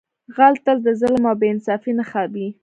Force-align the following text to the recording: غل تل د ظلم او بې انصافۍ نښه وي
غل 0.35 0.55
تل 0.65 0.77
د 0.85 0.89
ظلم 0.99 1.23
او 1.31 1.35
بې 1.39 1.47
انصافۍ 1.53 1.91
نښه 1.99 2.21
وي 2.33 2.47